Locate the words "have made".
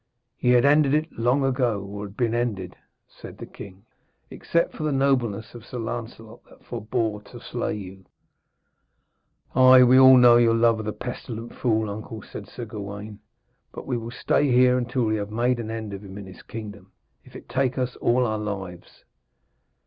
15.17-15.59